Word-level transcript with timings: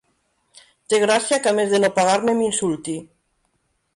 Té 0.93 0.99
gràcia 1.03 1.39
que, 1.43 1.51
a 1.51 1.57
més 1.59 1.69
de 1.75 1.81
no 1.85 1.93
pagar-me, 1.99 2.37
m'insulti. 2.39 2.99